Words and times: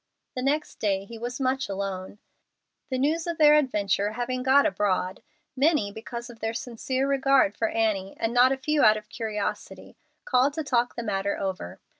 The 0.33 0.41
next 0.41 0.79
day 0.79 1.05
he 1.05 1.19
was 1.19 1.39
much 1.39 1.69
alone. 1.69 2.17
The 2.89 2.97
news 2.97 3.27
of 3.27 3.37
their 3.37 3.53
adventure 3.53 4.13
having 4.13 4.41
got 4.41 4.65
abroad, 4.65 5.21
many 5.55 5.91
because 5.91 6.27
of 6.27 6.39
their 6.39 6.55
sincere 6.55 7.07
regard 7.07 7.55
for 7.55 7.67
Annie, 7.69 8.17
and 8.19 8.33
not 8.33 8.51
a 8.51 8.57
few 8.57 8.81
out 8.83 8.97
of 8.97 9.09
curiosity, 9.09 9.95
called 10.25 10.53
to 10.53 10.63
talk 10.63 10.95
the 10.95 11.03
matter 11.03 11.37
over. 11.39 11.81